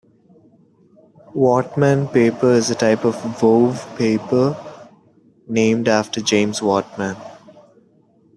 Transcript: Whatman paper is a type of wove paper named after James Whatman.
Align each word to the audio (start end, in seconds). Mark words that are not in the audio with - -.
Whatman 1.35 2.07
paper 2.11 2.53
is 2.53 2.71
a 2.71 2.75
type 2.75 3.05
of 3.05 3.21
wove 3.39 3.87
paper 3.99 4.57
named 5.47 5.87
after 5.87 6.21
James 6.21 6.59
Whatman. 6.59 7.17